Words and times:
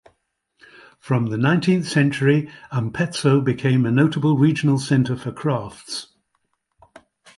From 0.99 1.27
the 1.27 1.37
nineteenth 1.37 1.87
century, 1.87 2.49
Ampezzo 2.71 3.39
became 3.39 3.85
a 3.85 3.91
notable 3.91 4.35
regional 4.35 4.79
centre 4.79 5.15
for 5.15 5.31
crafts. 5.31 6.07